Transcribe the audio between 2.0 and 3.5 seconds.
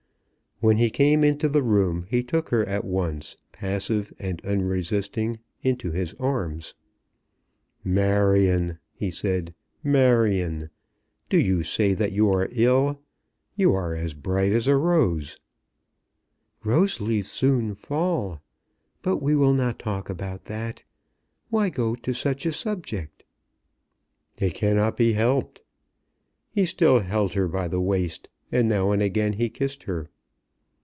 he took her at once,